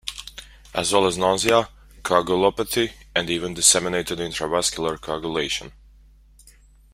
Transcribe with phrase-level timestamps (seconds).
[0.73, 1.69] As well as nausea,
[2.01, 5.73] coagulopathy, and even disseminated intravascular coagulation.